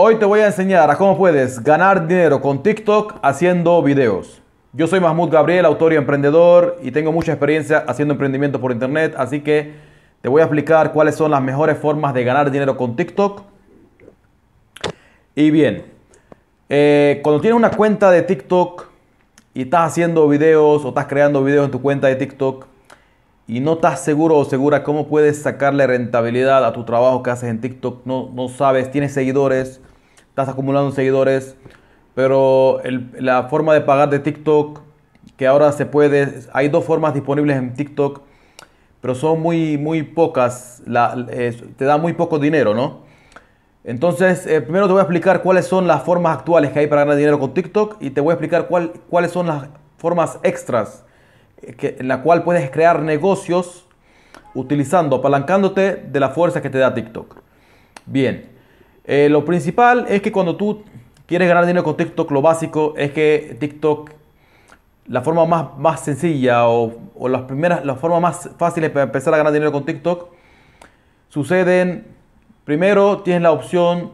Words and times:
Hoy 0.00 0.14
te 0.14 0.24
voy 0.24 0.38
a 0.38 0.46
enseñar 0.46 0.88
a 0.92 0.94
cómo 0.94 1.18
puedes 1.18 1.60
ganar 1.60 2.06
dinero 2.06 2.40
con 2.40 2.62
TikTok 2.62 3.16
haciendo 3.20 3.82
videos. 3.82 4.40
Yo 4.72 4.86
soy 4.86 5.00
Mahmoud 5.00 5.28
Gabriel, 5.28 5.64
autor 5.64 5.92
y 5.92 5.96
emprendedor 5.96 6.78
y 6.80 6.92
tengo 6.92 7.10
mucha 7.10 7.32
experiencia 7.32 7.78
haciendo 7.78 8.14
emprendimiento 8.14 8.60
por 8.60 8.70
internet, 8.70 9.16
así 9.18 9.40
que 9.40 9.74
te 10.20 10.28
voy 10.28 10.40
a 10.40 10.44
explicar 10.44 10.92
cuáles 10.92 11.16
son 11.16 11.32
las 11.32 11.42
mejores 11.42 11.78
formas 11.78 12.14
de 12.14 12.22
ganar 12.22 12.48
dinero 12.52 12.76
con 12.76 12.94
TikTok. 12.94 13.42
Y 15.34 15.50
bien, 15.50 15.86
eh, 16.68 17.18
cuando 17.24 17.40
tienes 17.40 17.56
una 17.56 17.72
cuenta 17.72 18.12
de 18.12 18.22
TikTok 18.22 18.86
y 19.52 19.62
estás 19.62 19.90
haciendo 19.90 20.28
videos 20.28 20.84
o 20.84 20.90
estás 20.90 21.06
creando 21.06 21.42
videos 21.42 21.64
en 21.64 21.72
tu 21.72 21.82
cuenta 21.82 22.06
de 22.06 22.14
TikTok 22.14 22.66
y 23.48 23.58
no 23.58 23.72
estás 23.72 24.04
seguro 24.04 24.36
o 24.36 24.44
segura 24.44 24.84
cómo 24.84 25.08
puedes 25.08 25.42
sacarle 25.42 25.88
rentabilidad 25.88 26.64
a 26.64 26.72
tu 26.72 26.84
trabajo 26.84 27.24
que 27.24 27.30
haces 27.30 27.50
en 27.50 27.60
TikTok, 27.60 28.06
no, 28.06 28.30
no 28.32 28.48
sabes, 28.48 28.92
tienes 28.92 29.12
seguidores, 29.12 29.80
estás 30.38 30.54
acumulando 30.54 30.92
seguidores, 30.92 31.56
pero 32.14 32.80
la 33.18 33.48
forma 33.48 33.74
de 33.74 33.80
pagar 33.80 34.08
de 34.08 34.20
TikTok, 34.20 34.80
que 35.36 35.48
ahora 35.48 35.72
se 35.72 35.84
puede, 35.84 36.42
hay 36.52 36.68
dos 36.68 36.84
formas 36.84 37.12
disponibles 37.12 37.56
en 37.56 37.74
TikTok, 37.74 38.20
pero 39.00 39.16
son 39.16 39.40
muy, 39.40 39.76
muy 39.78 40.04
pocas, 40.04 40.80
te 41.76 41.84
da 41.84 41.98
muy 41.98 42.12
poco 42.12 42.38
dinero, 42.38 42.72
¿no? 42.72 43.00
Entonces, 43.82 44.46
eh, 44.46 44.60
primero 44.60 44.86
te 44.86 44.92
voy 44.92 45.00
a 45.00 45.02
explicar 45.02 45.42
cuáles 45.42 45.66
son 45.66 45.88
las 45.88 46.04
formas 46.04 46.38
actuales 46.38 46.70
que 46.70 46.78
hay 46.80 46.86
para 46.86 47.02
ganar 47.02 47.16
dinero 47.16 47.40
con 47.40 47.52
TikTok 47.52 47.96
y 47.98 48.10
te 48.10 48.20
voy 48.20 48.30
a 48.30 48.34
explicar 48.34 48.68
cuál, 48.68 48.92
cuáles 49.08 49.32
son 49.32 49.48
las 49.48 49.68
formas 49.96 50.38
extras 50.44 51.04
eh, 51.62 51.72
que, 51.72 51.96
en 51.98 52.06
la 52.06 52.22
cual 52.22 52.44
puedes 52.44 52.70
crear 52.70 53.02
negocios 53.02 53.88
utilizando, 54.54 55.16
apalancándote 55.16 55.96
de 55.96 56.20
la 56.20 56.28
fuerza 56.28 56.62
que 56.62 56.70
te 56.70 56.78
da 56.78 56.94
TikTok. 56.94 57.36
Bien, 58.06 58.57
eh, 59.10 59.30
lo 59.30 59.42
principal 59.42 60.04
es 60.10 60.20
que 60.20 60.30
cuando 60.30 60.54
tú 60.56 60.82
quieres 61.24 61.48
ganar 61.48 61.64
dinero 61.64 61.82
con 61.82 61.96
TikTok, 61.96 62.30
lo 62.30 62.42
básico 62.42 62.92
es 62.98 63.10
que 63.12 63.56
TikTok, 63.58 64.10
la 65.06 65.22
forma 65.22 65.46
más, 65.46 65.78
más 65.78 66.00
sencilla 66.00 66.68
o, 66.68 66.94
o 67.16 67.26
las 67.26 67.42
primeras, 67.42 67.86
las 67.86 68.02
más 68.02 68.50
fáciles 68.58 68.90
para 68.90 69.04
empezar 69.04 69.32
a 69.32 69.38
ganar 69.38 69.50
dinero 69.54 69.72
con 69.72 69.86
TikTok 69.86 70.28
suceden, 71.30 72.06
primero 72.66 73.22
tienes 73.22 73.40
la 73.40 73.52
opción 73.52 74.12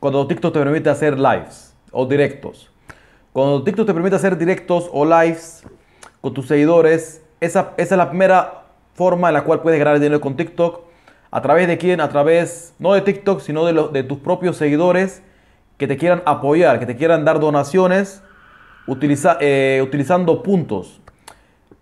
cuando 0.00 0.26
TikTok 0.26 0.52
te 0.52 0.58
permite 0.58 0.90
hacer 0.90 1.16
lives 1.16 1.72
o 1.92 2.04
directos. 2.04 2.72
Cuando 3.32 3.62
TikTok 3.62 3.86
te 3.86 3.94
permite 3.94 4.16
hacer 4.16 4.36
directos 4.36 4.90
o 4.92 5.04
lives 5.04 5.62
con 6.20 6.34
tus 6.34 6.48
seguidores, 6.48 7.22
esa, 7.40 7.74
esa 7.76 7.94
es 7.94 7.98
la 7.98 8.08
primera 8.08 8.64
forma 8.94 9.28
en 9.28 9.34
la 9.34 9.44
cual 9.44 9.60
puedes 9.60 9.78
ganar 9.78 10.00
dinero 10.00 10.20
con 10.20 10.34
TikTok 10.34 10.87
¿A 11.30 11.42
través 11.42 11.68
de 11.68 11.78
quién? 11.78 12.00
A 12.00 12.08
través 12.08 12.74
no 12.78 12.94
de 12.94 13.02
TikTok, 13.02 13.40
sino 13.40 13.64
de, 13.64 13.88
de 13.92 14.02
tus 14.02 14.18
propios 14.18 14.56
seguidores 14.56 15.22
que 15.76 15.86
te 15.86 15.96
quieran 15.96 16.22
apoyar, 16.26 16.78
que 16.78 16.86
te 16.86 16.96
quieran 16.96 17.24
dar 17.24 17.38
donaciones 17.40 18.22
eh, 19.40 19.80
utilizando 19.82 20.42
puntos. 20.42 21.00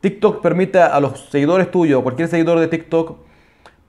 TikTok 0.00 0.42
permite 0.42 0.80
a 0.80 0.98
los 1.00 1.28
seguidores 1.30 1.70
tuyos, 1.70 2.02
cualquier 2.02 2.28
seguidor 2.28 2.58
de 2.58 2.68
TikTok, 2.68 3.16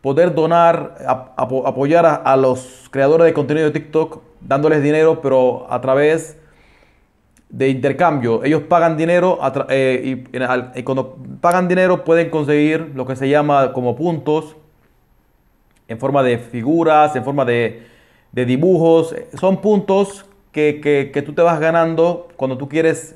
poder 0.02 0.36
donar, 0.36 0.96
apoyar 1.36 2.22
a, 2.24 2.38
los 2.38 2.88
creadores 2.92 3.26
de 3.26 3.34
contenido 3.34 3.68
de 3.68 3.72
TikTok, 3.72 4.22
dándoles 4.42 4.84
dinero, 4.84 5.20
pero 5.22 5.68
a 5.70 5.82
través 5.82 6.38
de 7.50 7.70
intercambio. 7.70 8.44
Ellos 8.44 8.64
pagan 8.64 8.98
dinero 8.98 9.40
eh, 9.70 10.24
y 10.74 10.84
cuando 10.84 11.18
pagan 11.42 11.68
dinero 11.68 12.04
pueden 12.04 12.30
conseguir 12.30 12.92
lo 12.94 13.06
que 13.06 13.16
se 13.16 13.28
llama 13.28 13.74
como 13.74 13.96
puntos 13.96 14.56
en 15.88 16.00
forma 16.00 16.24
de 16.24 16.38
figuras, 16.38 17.16
en 17.16 17.24
forma 17.24 17.46
de, 17.46 17.84
dibujos. 18.32 19.16
Son 19.40 19.58
puntos 19.62 20.26
que, 20.52 21.24
tú 21.26 21.34
te 21.34 21.42
vas 21.42 21.60
ganando 21.60 22.28
cuando 22.36 22.58
tú 22.58 22.68
quieres, 22.68 23.16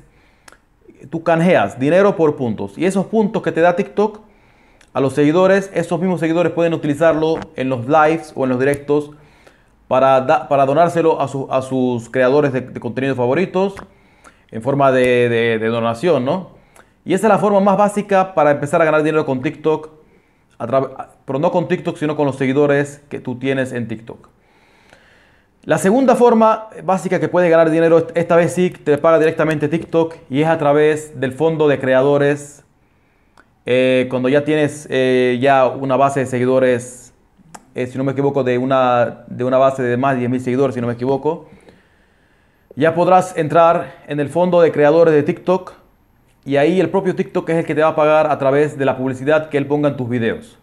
tú 1.10 1.22
canjeas 1.22 1.78
dinero 1.78 2.16
por 2.16 2.36
puntos. 2.36 2.76
Y 2.76 2.84
esos 2.84 3.06
puntos 3.06 3.42
que 3.42 3.52
te 3.52 3.60
da 3.60 3.76
TikTok 3.76 4.20
a 4.92 5.00
los 5.00 5.14
seguidores, 5.14 5.70
esos 5.74 5.98
mismos 6.00 6.20
seguidores 6.20 6.52
pueden 6.52 6.74
utilizarlo 6.74 7.38
en 7.56 7.68
los 7.68 7.86
lives 7.86 8.32
o 8.34 8.44
en 8.44 8.50
los 8.50 8.58
directos 8.58 9.10
para, 9.88 10.48
para 10.48 10.66
donárselo 10.66 11.20
a, 11.20 11.24
a, 11.24 11.62
sus 11.62 12.08
creadores 12.10 12.52
de, 12.52 12.72
contenido 12.80 13.14
favoritos 13.14 13.74
en 14.50 14.62
forma 14.62 14.92
de, 14.92 15.58
de 15.58 15.66
donación, 15.68 16.24
¿no? 16.24 16.62
Y 17.04 17.14
esa 17.14 17.26
es 17.26 17.32
la 17.32 17.38
forma 17.38 17.60
más 17.60 17.76
básica 17.76 18.34
para 18.34 18.52
empezar 18.52 18.80
a 18.80 18.84
ganar 18.84 19.02
dinero 19.02 19.26
con 19.26 19.42
TikTok 19.42 20.01
pero 20.66 21.38
no 21.38 21.50
con 21.50 21.68
TikTok, 21.68 21.96
sino 21.96 22.16
con 22.16 22.26
los 22.26 22.36
seguidores 22.36 23.02
que 23.08 23.20
tú 23.20 23.38
tienes 23.38 23.72
en 23.72 23.88
TikTok. 23.88 24.28
La 25.64 25.78
segunda 25.78 26.16
forma 26.16 26.70
básica 26.82 27.20
que 27.20 27.28
puedes 27.28 27.48
ganar 27.48 27.70
dinero, 27.70 28.08
esta 28.16 28.34
vez 28.34 28.52
sí 28.52 28.70
te 28.70 28.98
paga 28.98 29.20
directamente 29.20 29.68
TikTok 29.68 30.16
y 30.28 30.42
es 30.42 30.48
a 30.48 30.58
través 30.58 31.20
del 31.20 31.32
fondo 31.32 31.68
de 31.68 31.78
creadores. 31.78 32.64
Eh, 33.64 34.08
cuando 34.10 34.28
ya 34.28 34.44
tienes 34.44 34.88
eh, 34.90 35.38
ya 35.40 35.68
una 35.68 35.96
base 35.96 36.18
de 36.18 36.26
seguidores, 36.26 37.14
eh, 37.76 37.86
si 37.86 37.96
no 37.96 38.02
me 38.02 38.10
equivoco, 38.10 38.42
de 38.42 38.58
una, 38.58 39.24
de 39.28 39.44
una 39.44 39.56
base 39.56 39.84
de 39.84 39.96
más 39.96 40.18
de 40.18 40.28
10.000 40.28 40.40
seguidores, 40.40 40.74
si 40.74 40.80
no 40.80 40.88
me 40.88 40.94
equivoco, 40.94 41.48
ya 42.74 42.96
podrás 42.96 43.36
entrar 43.36 44.02
en 44.08 44.18
el 44.18 44.30
fondo 44.30 44.60
de 44.60 44.72
creadores 44.72 45.14
de 45.14 45.22
TikTok 45.22 45.74
y 46.44 46.56
ahí 46.56 46.80
el 46.80 46.90
propio 46.90 47.14
TikTok 47.14 47.48
es 47.50 47.56
el 47.58 47.64
que 47.64 47.74
te 47.74 47.82
va 47.82 47.88
a 47.88 47.96
pagar 47.96 48.30
a 48.30 48.38
través 48.38 48.76
de 48.76 48.84
la 48.84 48.96
publicidad 48.96 49.48
que 49.48 49.58
él 49.58 49.66
ponga 49.66 49.88
en 49.88 49.96
tus 49.96 50.08
videos. 50.08 50.58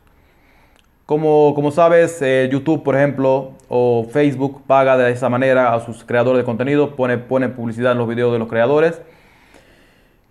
Como, 1.05 1.53
como 1.55 1.71
sabes, 1.71 2.21
eh, 2.21 2.49
YouTube, 2.51 2.83
por 2.83 2.95
ejemplo, 2.95 3.53
o 3.67 4.05
Facebook 4.11 4.61
paga 4.67 4.97
de 4.97 5.11
esa 5.11 5.29
manera 5.29 5.73
a 5.73 5.79
sus 5.79 6.03
creadores 6.03 6.41
de 6.41 6.45
contenido, 6.45 6.95
pone, 6.95 7.17
pone 7.17 7.49
publicidad 7.49 7.93
en 7.93 7.97
los 7.97 8.07
videos 8.07 8.31
de 8.33 8.39
los 8.39 8.47
creadores. 8.47 9.01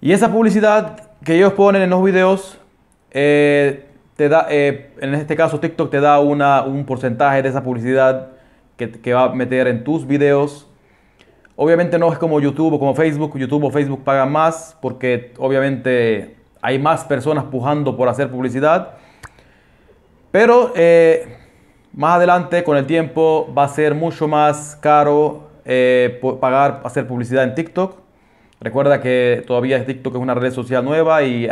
Y 0.01 0.13
esa 0.13 0.31
publicidad 0.31 1.11
que 1.25 1.35
ellos 1.35 1.55
ponen 1.55 1.83
en 1.83 1.91
los 1.91 2.05
videos, 2.05 2.61
eh, 3.11 3.87
te 4.17 4.29
da, 4.29 4.47
eh, 4.51 4.93
en 5.01 5.15
este 5.15 5.35
caso 5.35 5.59
TikTok 5.59 5.91
te 5.91 6.01
da 6.01 6.21
una, 6.21 6.63
un 6.63 6.85
porcentaje 6.85 7.43
de 7.43 7.49
esa 7.49 7.65
publicidad 7.65 8.29
que, 8.77 8.91
que 8.93 9.15
va 9.15 9.25
a 9.25 9.35
meter 9.35 9.67
en 9.67 9.83
tus 9.83 10.07
videos 10.07 10.68
Obviamente 11.61 11.99
no 11.99 12.13
es 12.13 12.19
como 12.21 12.39
YouTube 12.39 12.75
o 12.75 12.79
como 12.79 12.95
Facebook. 12.95 13.37
YouTube 13.37 13.65
o 13.65 13.71
Facebook 13.73 14.05
pagan 14.05 14.31
más 14.31 14.77
porque 14.81 15.33
obviamente 15.39 16.37
hay 16.63 16.79
más 16.79 17.03
personas 17.03 17.43
pujando 17.47 17.97
por 17.97 18.09
hacer 18.09 18.31
publicidad. 18.31 18.91
Pero 20.31 20.73
eh, 20.77 21.37
más 21.93 22.15
adelante, 22.15 22.63
con 22.63 22.77
el 22.77 22.87
tiempo, 22.87 23.53
va 23.59 23.65
a 23.65 23.69
ser 23.69 23.97
mucho 23.97 24.29
más 24.29 24.79
caro 24.81 25.49
eh, 25.65 26.21
pagar 26.41 26.81
hacer 26.85 27.09
publicidad 27.09 27.43
en 27.43 27.57
TikTok. 27.57 27.97
Recuerda 28.61 29.01
que 29.01 29.43
todavía 29.45 29.85
TikTok 29.85 30.15
es 30.15 30.21
una 30.21 30.35
red 30.35 30.53
social 30.53 30.85
nueva 30.85 31.25
y 31.25 31.47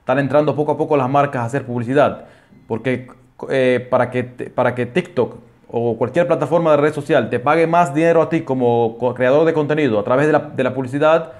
están 0.00 0.18
entrando 0.18 0.56
poco 0.56 0.72
a 0.72 0.76
poco 0.76 0.96
las 0.96 1.08
marcas 1.08 1.42
a 1.42 1.44
hacer 1.44 1.64
publicidad. 1.64 2.24
Porque 2.66 3.06
eh, 3.50 3.86
para, 3.88 4.10
que, 4.10 4.24
para 4.24 4.74
que 4.74 4.86
TikTok 4.86 5.47
o 5.70 5.96
cualquier 5.96 6.26
plataforma 6.26 6.72
de 6.72 6.78
red 6.78 6.94
social 6.94 7.28
te 7.30 7.38
pague 7.38 7.66
más 7.66 7.94
dinero 7.94 8.22
a 8.22 8.28
ti 8.28 8.42
como 8.42 8.96
creador 9.14 9.44
de 9.44 9.52
contenido 9.52 9.98
a 9.98 10.04
través 10.04 10.26
de 10.26 10.64
la, 10.64 10.74
publicidad, 10.74 11.32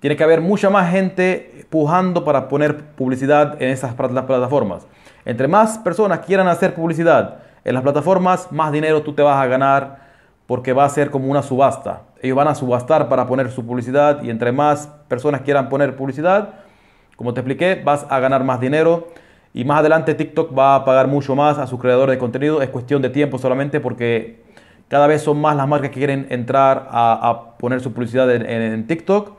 tiene 0.00 0.16
que 0.16 0.24
haber 0.24 0.40
mucha 0.40 0.68
más 0.68 0.90
gente 0.90 1.66
pujando 1.70 2.24
para 2.24 2.48
poner 2.48 2.84
publicidad 2.96 3.60
en 3.62 3.70
esas 3.70 3.94
plataformas. 3.94 4.86
Entre 5.24 5.48
más 5.48 5.78
personas 5.78 6.20
quieran 6.20 6.48
hacer 6.48 6.74
publicidad 6.74 7.38
en 7.64 7.74
las 7.74 7.82
plataformas, 7.82 8.50
más 8.50 8.72
dinero 8.72 9.02
tú 9.02 9.14
te 9.14 9.22
vas 9.22 9.42
a 9.42 9.46
ganar 9.46 10.02
porque 10.46 10.72
va 10.72 10.84
a 10.84 10.88
ser 10.88 11.10
como 11.10 11.30
una 11.30 11.42
subasta. 11.42 12.02
Ellos 12.20 12.36
van 12.36 12.48
a 12.48 12.54
subastar 12.54 13.08
para 13.08 13.26
poner 13.26 13.50
su 13.50 13.64
publicidad 13.64 14.22
y 14.22 14.30
entre 14.30 14.52
más 14.52 14.88
personas 15.08 15.42
quieran 15.42 15.68
poner 15.68 15.96
publicidad, 15.96 16.50
como 17.16 17.32
te 17.32 17.40
expliqué, 17.40 17.80
vas 17.82 18.04
a 18.08 18.18
ganar 18.18 18.42
más 18.44 18.60
dinero. 18.60 19.08
Y 19.54 19.64
más 19.64 19.80
adelante 19.80 20.14
TikTok 20.14 20.56
va 20.56 20.76
a 20.76 20.84
pagar 20.84 21.08
mucho 21.08 21.34
más 21.34 21.58
a 21.58 21.66
sus 21.66 21.78
creadores 21.78 22.14
de 22.14 22.18
contenido. 22.18 22.62
Es 22.62 22.70
cuestión 22.70 23.02
de 23.02 23.10
tiempo 23.10 23.38
solamente 23.38 23.80
porque 23.80 24.42
cada 24.88 25.06
vez 25.06 25.22
son 25.22 25.40
más 25.40 25.56
las 25.56 25.68
marcas 25.68 25.90
que 25.90 25.98
quieren 25.98 26.26
entrar 26.30 26.88
a, 26.90 27.54
poner 27.58 27.80
su 27.80 27.92
publicidad 27.92 28.30
en, 28.30 28.86
TikTok. 28.86 29.32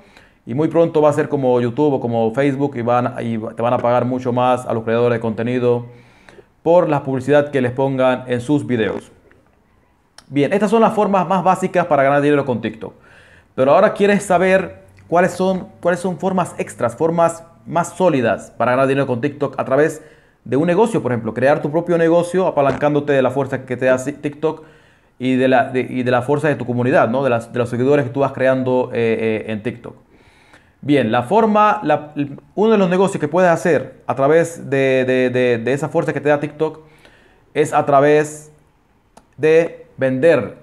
Y 0.45 0.53
muy 0.53 0.67
pronto 0.67 1.01
va 1.01 1.09
a 1.09 1.13
ser 1.13 1.29
como 1.29 1.59
YouTube 1.61 1.93
o 1.93 1.99
como 1.99 2.31
Facebook 2.33 2.75
y, 2.75 2.79
y 2.79 3.37
te 3.37 3.61
van 3.61 3.73
a 3.73 3.77
pagar 3.77 4.05
mucho 4.05 4.33
más 4.33 4.65
a 4.65 4.73
los 4.73 4.83
creadores 4.83 5.17
de 5.17 5.19
contenido 5.21 5.85
por 6.61 6.89
la 6.89 7.03
publicidad 7.03 7.49
que 7.49 7.61
les 7.61 7.71
pongan 7.71 8.25
en 8.27 8.41
sus 8.41 8.67
videos. 8.67 9.11
Bien, 10.27 10.53
estas 10.53 10.71
son 10.71 10.81
las 10.81 10.93
formas 10.93 11.27
más 11.27 11.43
básicas 11.43 11.85
para 11.85 12.03
ganar 12.03 12.21
dinero 12.21 12.45
con 12.45 12.61
TikTok. 12.61 12.93
Pero 13.55 13.73
ahora 13.73 13.93
quieres 13.93 14.23
saber 14.23 14.83
cuáles 15.07 15.33
son, 15.33 15.67
cuáles 15.81 15.99
son 15.99 16.17
formas 16.17 16.55
extras, 16.57 16.95
formas 16.95 17.43
más 17.65 17.95
sólidas 17.95 18.51
para 18.57 18.71
ganar 18.71 18.87
dinero 18.87 19.07
con 19.07 19.21
TikTok 19.21 19.59
a 19.59 19.65
través 19.65 20.01
de 20.45 20.57
un 20.57 20.67
negocio, 20.67 21.01
por 21.01 21.11
ejemplo, 21.11 21.33
crear 21.33 21.61
tu 21.61 21.71
propio 21.71 21.97
negocio 21.97 22.47
apalancándote 22.47 23.13
de 23.13 23.21
la 23.21 23.31
fuerza 23.31 23.65
que 23.65 23.77
te 23.77 23.85
da 23.85 23.97
TikTok 23.97 24.63
y 25.19 25.35
de 25.35 25.47
la, 25.47 25.69
de, 25.69 26.03
la 26.05 26.21
fuerza 26.21 26.49
de 26.49 26.55
tu 26.55 26.65
comunidad, 26.65 27.09
¿no? 27.09 27.23
de, 27.23 27.29
de, 27.29 27.59
los 27.59 27.69
seguidores 27.69 28.05
que 28.05 28.11
tú 28.11 28.21
vas 28.21 28.33
creando 28.33 28.89
eh, 28.93 29.43
eh, 29.47 29.51
en 29.51 29.63
TikTok. 29.63 29.95
Bien, 30.81 31.13
la 31.13 31.23
forma, 31.23 31.81
uno 32.55 32.71
de 32.71 32.77
los 32.77 32.89
negocios 32.89 33.21
que 33.21 33.29
puedes 33.29 33.49
hacer 33.49 34.01
a 34.05 34.15
través 34.15 34.69
de, 34.69 35.05
de 35.63 35.73
esa 35.73 35.87
fuerza 35.87 36.11
que 36.11 36.19
te 36.19 36.27
da 36.27 36.41
TikTok 36.41 36.81
es 37.53 37.71
a 37.71 37.85
través 37.85 38.51
de 39.37 39.87
vender 39.95 40.57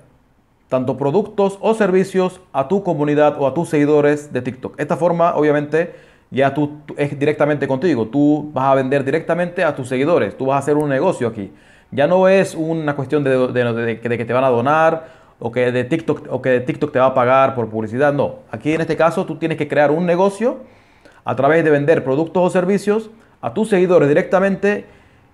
tanto 0.69 0.97
productos 0.97 1.59
o 1.61 1.75
servicios 1.75 2.41
a 2.53 2.69
tu 2.69 2.83
comunidad 2.85 3.41
o 3.41 3.47
a 3.47 3.55
tus 3.55 3.69
seguidores 3.69 4.33
de 4.33 4.43
TikTok. 4.43 4.79
Esta 4.79 4.97
forma, 4.97 5.35
obviamente, 5.35 5.95
ya 6.31 6.55
tú, 6.55 6.79
es 6.97 7.19
directamente 7.19 7.67
contigo. 7.67 8.07
Tú 8.07 8.51
vas 8.53 8.67
a 8.67 8.75
vender 8.75 9.05
directamente 9.05 9.65
a 9.65 9.75
tus 9.75 9.89
seguidores. 9.89 10.37
Tú 10.37 10.47
vas 10.47 10.57
a 10.57 10.59
hacer 10.59 10.77
un 10.77 10.89
negocio 10.89 11.29
aquí. 11.29 11.53
Ya 11.91 12.07
no 12.07 12.29
es 12.29 12.55
una 12.55 12.95
cuestión 12.95 13.25
de, 13.25 13.49
de 13.49 14.01
que 14.01 14.25
te 14.25 14.33
van 14.33 14.45
a 14.45 14.49
donar 14.49 15.21
o 15.41 15.51
que 15.51 15.73
de 15.73 15.85
TikTok 15.85 16.29
o 16.31 16.41
que 16.41 16.51
de 16.51 16.61
TikTok 16.61 16.93
te 16.93 16.99
va 16.99 17.07
a 17.07 17.15
pagar 17.15 17.55
por 17.55 17.69
publicidad. 17.69 18.13
No, 18.13 18.41
aquí 18.51 18.73
en 18.73 18.83
este 18.83 18.97
caso 18.97 19.25
tú 19.25 19.37
tienes 19.37 19.59
que 19.59 19.67
crear 19.67 19.91
un 19.91 20.07
negocio 20.07 20.59
a 21.25 21.35
través 21.35 21.65
de 21.65 21.71
vender 21.71 22.05
productos 22.05 22.43
o 22.43 22.51
servicios 22.51 23.11
a 23.41 23.53
tus 23.53 23.69
seguidores 23.69 24.09
directamente 24.09 24.85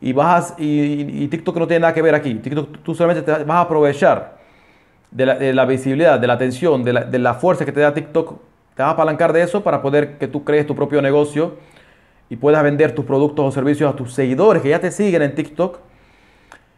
y 0.00 0.12
vas 0.12 0.54
y, 0.58 1.26
TikTok 1.28 1.56
no 1.56 1.66
tiene 1.66 1.80
nada 1.80 1.94
que 1.94 2.02
ver 2.02 2.14
aquí. 2.14 2.34
TikTok 2.34 2.78
tú 2.82 2.94
solamente 2.94 3.22
te 3.22 3.44
vas 3.44 3.56
a 3.56 3.60
aprovechar 3.62 4.36
de 5.10 5.52
la, 5.52 5.64
visibilidad, 5.64 6.18
de 6.20 6.26
la 6.26 6.34
atención, 6.34 6.84
de 6.84 6.92
la, 6.92 7.04
de 7.04 7.18
la 7.18 7.34
fuerza 7.34 7.64
que 7.64 7.72
te 7.72 7.80
da 7.80 7.92
TikTok. 7.92 8.34
Te 8.76 8.82
vas 8.82 8.90
a 8.90 8.92
apalancar 8.92 9.32
de 9.32 9.42
eso 9.42 9.64
para 9.64 9.80
poder 9.80 10.18
que 10.18 10.28
tú 10.28 10.44
crees 10.44 10.66
tu 10.66 10.74
propio 10.76 11.00
negocio 11.00 11.54
y 12.28 12.36
puedas 12.36 12.62
vender 12.62 12.94
tus 12.94 13.06
productos 13.06 13.46
o 13.46 13.50
servicios 13.50 13.90
a 13.90 13.96
tus 13.96 14.12
seguidores 14.12 14.62
que 14.62 14.68
ya 14.68 14.80
te 14.80 14.90
siguen 14.90 15.22
en 15.22 15.34
TikTok. 15.34 15.78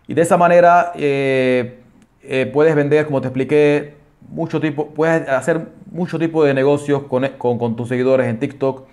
Y 0.06 0.14
de 0.14 0.22
esa 0.22 0.36
manera 0.36 0.92
eh, 0.94 1.80
eh, 2.22 2.48
puedes 2.52 2.76
vender, 2.76 3.04
como 3.04 3.20
te 3.20 3.26
expliqué, 3.26 3.94
mucho 4.28 4.60
tipo, 4.60 4.90
puedes 4.90 5.28
hacer 5.28 5.70
mucho 5.90 6.20
tipo 6.20 6.44
de 6.44 6.54
negocios 6.54 7.02
con, 7.02 7.26
con, 7.36 7.74
tus 7.74 7.88
seguidores 7.88 8.28
en 8.28 8.38
TikTok. 8.38 8.86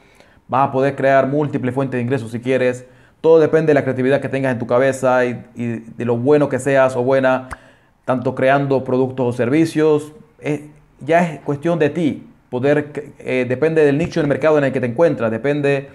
Vas 0.47 0.69
a 0.69 0.71
poder 0.71 0.95
crear 0.95 1.27
múltiples 1.27 1.75
fuentes 1.75 1.99
de 1.99 2.01
ingresos 2.01 2.31
si 2.31 2.39
quieres. 2.39 2.87
Todo 3.21 3.39
depende 3.39 3.67
de 3.67 3.75
la 3.75 3.83
creatividad 3.83 4.19
que 4.19 4.29
tengas 4.29 4.51
en 4.51 4.57
tu 4.57 4.65
cabeza 4.65 5.25
y, 5.25 5.43
de 5.55 6.05
lo 6.05 6.17
bueno 6.17 6.49
que 6.49 6.57
seas 6.57 6.95
o 6.95 7.03
buena, 7.03 7.49
tanto 8.03 8.33
creando 8.33 8.83
productos 8.83 9.27
o 9.27 9.37
servicios. 9.37 10.11
ya 11.01 11.21
es 11.21 11.39
cuestión 11.41 11.77
de 11.77 11.91
ti. 11.91 12.23
Poder, 12.49 13.13
eh, 13.19 13.45
depende 13.47 13.85
del 13.85 13.97
nicho 13.97 14.19
del 14.19 14.29
mercado 14.29 14.57
en 14.57 14.65
el 14.65 14.71
que 14.71 14.79
te 14.79 14.85
encuentras, 14.85 15.31
depende 15.31 15.89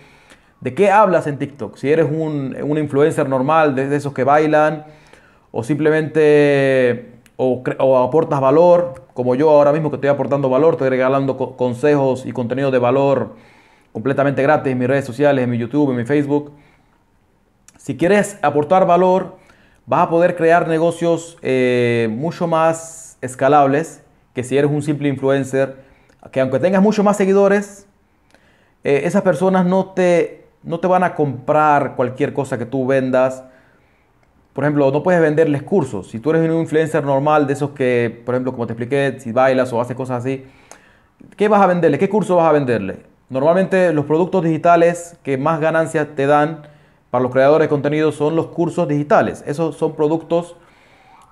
de 0.61 0.75
qué 0.75 0.91
hablas 0.91 1.27
en 1.27 1.39
TikTok. 1.39 1.77
Si 1.77 1.91
eres 1.91 2.07
un, 2.11 2.57
influencer 2.79 3.29
normal, 3.29 3.75
de 3.75 3.95
esos 3.95 4.13
que 4.13 4.25
bailan, 4.25 4.85
o 5.53 5.65
simplemente 5.65 7.21
o, 7.37 7.99
aportas 7.99 8.41
valor, 8.41 9.07
como 9.15 9.35
yo 9.35 9.51
ahora 9.51 9.73
mismo 9.73 9.91
que 9.91 9.97
estoy 9.97 10.11
aportando 10.11 10.51
valor, 10.51 10.75
estoy 10.75 10.91
regalando 10.91 11.37
consejos 11.57 12.27
y 12.27 12.33
contenido 12.33 12.71
de 12.71 12.79
valor 12.79 13.35
completamente 13.93 14.43
gratis 14.43 14.73
en 14.73 14.79
mis 14.79 14.89
redes 14.89 15.05
sociales, 15.05 15.43
en 15.43 15.51
mi 15.51 15.57
YouTube, 15.59 15.91
en 15.91 15.97
mi 15.97 16.05
Facebook. 16.05 16.53
Si 17.79 17.97
quieres 17.97 18.39
aportar 18.43 18.87
valor, 18.87 19.37
vas 19.87 20.03
a 20.03 20.11
poder 20.11 20.37
crear 20.37 20.69
negocios 20.69 21.39
eh, 21.41 22.09
mucho 22.11 22.47
más 22.47 23.17
escalables 23.23 24.05
que 24.35 24.45
si 24.45 24.57
eres 24.57 24.71
un 24.71 24.83
simple 24.83 25.09
influencer, 25.09 25.77
que 26.31 26.41
aunque 26.41 26.59
tengas 26.59 26.83
muchos 26.83 27.05
más 27.05 27.17
seguidores, 27.17 27.87
eh, 28.85 29.03
esas 29.05 29.23
personas 29.23 29.67
no 29.67 29.87
te, 29.87 30.47
no 30.63 30.81
te 30.81 30.87
van 30.87 31.03
a 31.03 31.15
comprar 31.15 31.97
cualquier 31.97 32.33
cosa 32.33 32.59
que 32.59 32.67
tú 32.67 32.87
vendas 32.87 33.45
por 34.53 34.65
ejemplo, 34.65 34.91
no 34.91 35.03
puedes 35.03 35.21
venderles 35.21 35.63
cursos. 35.63 36.11
Si 36.11 36.19
tú 36.19 36.31
eres 36.31 36.49
un 36.51 36.61
influencer 36.61 37.05
normal 37.05 37.47
de 37.47 37.53
esos 37.53 37.71
que, 37.71 38.23
por 38.25 38.35
ejemplo, 38.35 38.53
como 38.53 38.67
te 38.67 38.73
expliqué, 38.73 39.17
si 39.21 39.33
bailas 39.33 39.73
o 39.73 39.81
haces 39.81 39.97
cosas 39.97 40.19
así, 40.19 40.45
¿qué 41.37 41.49
vas 41.49 41.63
a 41.63 41.67
venderle? 41.67 41.99
¿Qué 41.99 42.09
curso 42.09 42.37
vas 42.37 42.49
a 42.49 42.53
venderle? 42.53 42.99
Normalmente 43.29 43.93
los 43.93 44.07
productos 44.07 44.43
digitales 44.43 45.17
que 45.23 45.39
más 45.39 45.61
ganancias 45.61 46.09
te 46.17 46.27
dan 46.27 46.63
para 47.11 47.23
los 47.23 47.33
creadores 47.33 47.67
de 47.67 47.69
contenido 47.69 48.11
son 48.11 48.35
los 48.35 48.49
cursos 48.49 48.89
digitales. 48.89 49.45
Esos 49.47 49.77
son 49.77 49.95
productos 49.95 50.57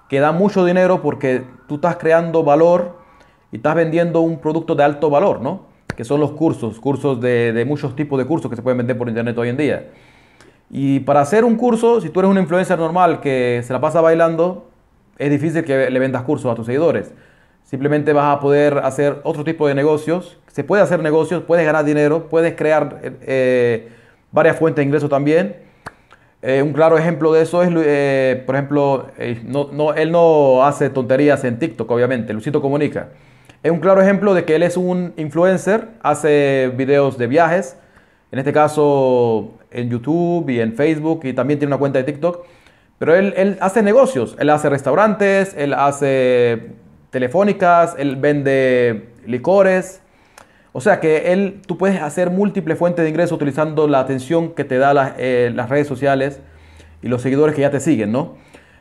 que 0.08 0.20
dan 0.20 0.38
mucho 0.38 0.64
dinero 0.64 1.02
porque 1.02 1.44
tú 1.66 1.76
estás 1.76 1.96
creando 1.96 2.44
valor 2.44 2.97
y 3.52 3.56
estás 3.56 3.74
vendiendo 3.74 4.20
un 4.20 4.38
producto 4.38 4.74
de 4.74 4.84
alto 4.84 5.10
valor, 5.10 5.40
¿no? 5.40 5.66
Que 5.96 6.04
son 6.04 6.20
los 6.20 6.32
cursos, 6.32 6.78
cursos 6.78 7.20
de, 7.20 7.64
muchos 7.66 7.96
tipos 7.96 8.18
de 8.18 8.24
cursos 8.24 8.50
que 8.50 8.56
se 8.56 8.62
pueden 8.62 8.78
vender 8.78 8.96
por 8.96 9.08
internet 9.08 9.36
hoy 9.38 9.48
en 9.48 9.56
día. 9.56 9.86
Y 10.70 11.00
para 11.00 11.20
hacer 11.20 11.44
un 11.44 11.56
curso, 11.56 12.00
si 12.00 12.10
tú 12.10 12.20
eres 12.20 12.30
un 12.30 12.38
influencer 12.38 12.78
normal 12.78 13.20
que 13.20 13.62
se 13.64 13.72
la 13.72 13.80
pasa 13.80 14.00
bailando, 14.00 14.68
es 15.16 15.30
difícil 15.30 15.64
que 15.64 15.90
le 15.90 15.98
vendas 15.98 16.22
cursos 16.22 16.52
a 16.52 16.54
tus 16.54 16.66
seguidores. 16.66 17.12
Simplemente 17.64 18.12
vas 18.12 18.36
a 18.36 18.40
poder 18.40 18.78
hacer 18.78 19.20
otro 19.24 19.44
tipo 19.44 19.66
de 19.66 19.74
negocios. 19.74 20.38
Se 20.46 20.62
puede 20.62 20.82
hacer 20.82 21.00
negocios, 21.00 21.42
puedes 21.42 21.64
ganar 21.66 21.84
dinero, 21.84 22.28
puedes 22.28 22.54
crear 22.54 23.00
eh, 23.02 23.88
varias 24.30 24.56
fuentes 24.56 24.82
de 24.82 24.86
ingreso 24.86 25.08
también. 25.08 25.56
Eh, 26.40 26.62
un 26.62 26.72
claro 26.72 26.96
ejemplo 26.96 27.32
de 27.32 27.42
eso 27.42 27.62
es, 27.62 27.70
eh, 27.74 28.42
por 28.46 28.54
ejemplo, 28.54 29.06
no, 29.44 29.70
no, 29.72 29.94
él 29.94 30.12
no 30.12 30.64
hace 30.64 30.88
tonterías 30.90 31.42
en 31.44 31.58
TikTok, 31.58 31.90
obviamente, 31.90 32.32
Lucito 32.32 32.62
Comunica. 32.62 33.08
Es 33.60 33.72
un 33.72 33.80
claro 33.80 34.00
ejemplo 34.00 34.34
de 34.34 34.44
que 34.44 34.54
él 34.54 34.62
es 34.62 34.76
un 34.76 35.14
influencer, 35.16 35.88
hace 36.00 36.72
videos 36.76 37.18
de 37.18 37.26
viajes, 37.26 37.76
en 38.30 38.38
este 38.38 38.52
caso 38.52 39.54
en 39.72 39.90
YouTube 39.90 40.48
y 40.48 40.60
en 40.60 40.74
Facebook 40.74 41.22
y 41.24 41.32
también 41.32 41.58
tiene 41.58 41.74
una 41.74 41.78
cuenta 41.78 41.98
de 41.98 42.04
TikTok. 42.04 42.46
Pero 43.00 43.16
él, 43.16 43.58
hace 43.60 43.82
negocios, 43.82 44.36
él 44.38 44.50
hace 44.50 44.68
restaurantes, 44.68 45.56
él 45.58 45.74
hace 45.74 46.70
telefónicas, 47.10 47.96
él 47.98 48.14
vende 48.14 49.08
licores. 49.26 50.02
O 50.72 50.80
sea 50.80 51.00
que 51.00 51.32
él, 51.32 51.60
tú 51.66 51.78
puedes 51.78 52.00
hacer 52.00 52.30
múltiples 52.30 52.78
fuentes 52.78 53.02
de 53.02 53.08
ingresos 53.08 53.32
utilizando 53.32 53.88
la 53.88 53.98
atención 53.98 54.54
que 54.54 54.62
te 54.62 54.78
da 54.78 55.16
eh, 55.18 55.50
las 55.52 55.68
redes 55.68 55.88
sociales 55.88 56.40
y 57.02 57.08
los 57.08 57.22
seguidores 57.22 57.56
que 57.56 57.62
ya 57.62 57.70
te 57.70 57.80
siguen, 57.80 58.12
¿no? 58.12 58.36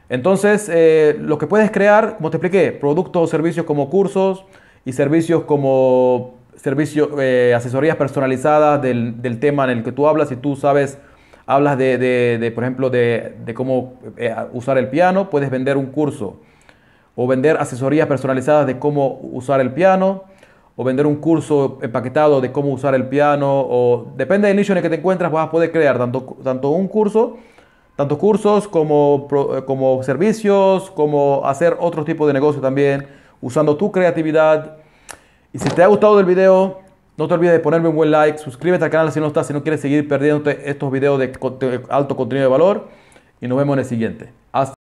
Entonces, 0.10 0.70
eh, 0.72 1.18
lo 1.20 1.40
que 1.40 1.48
puedes 1.48 1.72
crear, 1.72 2.18
como 2.18 2.30
te 2.30 2.38
expliqué, 2.38 2.72
productos 2.72 3.24
o 3.24 3.28
servicios 3.28 3.66
como 3.66 3.90
cursos 3.90 4.46
y 4.88 4.94
servicios 4.94 5.44
como 5.44 6.36
servicios, 6.56 7.10
eh, 7.20 7.54
asesorías 7.54 7.98
personalizadas 7.98 8.82
del, 8.82 9.22
del, 9.22 9.38
tema 9.38 9.66
en 9.66 9.80
el 9.80 9.84
que 9.84 9.92
tú 9.92 10.08
hablas. 10.08 10.30
Si 10.30 10.38
tú 10.38 10.56
sabes, 10.56 10.98
hablas 11.46 11.78
de, 11.78 11.98
de, 11.98 12.52
por 12.52 12.64
ejemplo, 12.64 12.90
de, 12.90 13.36
de 13.44 13.54
cómo 13.54 13.96
eh, 14.16 14.34
usar 14.54 14.78
el 14.78 14.88
piano, 14.88 15.30
puedes 15.30 15.50
vender 15.50 15.76
un 15.76 15.88
curso. 15.88 16.40
O 17.18 17.28
vender 17.28 17.58
asesorías 17.58 18.08
personalizadas 18.08 18.66
de 18.66 18.80
cómo 18.80 19.20
usar 19.24 19.60
el 19.60 19.74
piano. 19.74 20.24
O 20.78 20.86
vender 20.86 21.06
un 21.06 21.18
curso 21.18 21.80
empaquetado 21.82 22.40
de 22.40 22.54
cómo 22.54 22.72
usar 22.72 22.96
el 22.96 23.08
piano. 23.08 23.60
O 23.70 24.14
depende 24.16 24.48
del 24.48 24.56
nicho 24.56 24.72
en 24.72 24.78
el 24.78 24.84
que 24.84 24.90
te 24.90 24.96
encuentras, 24.96 25.30
vas 25.34 25.50
a 25.50 25.52
poder 25.52 25.74
crear 25.74 25.98
tanto, 25.98 26.38
tanto 26.46 26.70
un 26.70 26.88
curso, 26.88 27.36
tanto 27.98 28.18
cursos 28.18 28.70
como, 28.70 29.28
como 29.66 30.02
servicios, 30.04 30.90
como 30.92 31.42
hacer 31.44 31.76
otro 31.78 32.06
tipo 32.06 32.26
de 32.26 32.32
negocio 32.32 32.62
también, 32.62 33.06
usando 33.48 33.78
tu 33.78 33.94
creatividad 33.94 34.76
y 35.54 35.60
si 35.60 35.70
te 35.70 35.82
ha 35.82 35.88
gustado 35.88 36.20
el 36.20 36.26
video, 36.26 36.82
no 37.16 37.30
te 37.30 37.34
olvides 37.34 37.54
de 37.54 37.60
ponerme 37.60 37.88
un 37.88 37.96
buen 37.96 38.12
like, 38.12 38.38
suscríbete 38.38 38.84
al 38.84 38.92
canal 38.92 39.10
si 39.14 39.22
no 39.22 39.28
estás, 39.28 39.48
si 39.48 39.54
no 39.54 39.64
quieres 39.64 39.80
seguir 39.80 40.06
perdiéndote 40.06 40.70
estos 40.70 40.92
videos 40.92 41.18
de 41.18 41.32
alto 41.90 42.18
contenido 42.18 42.44
de 42.44 42.52
valor. 42.52 42.90
Y 43.40 43.48
nos 43.48 43.58
vemos 43.58 43.76
en 43.76 43.80
el 43.80 43.86
siguiente. 43.86 44.34
Hasta 44.52 44.76